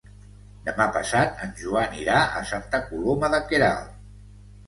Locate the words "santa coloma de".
2.53-3.43